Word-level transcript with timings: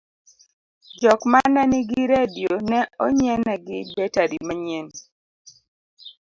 jok 1.01 1.21
manenigi 1.31 2.01
redio 2.11 2.53
ne 2.69 2.79
onyienegi 3.05 3.79
betari 3.97 4.37
manyien 4.47 4.87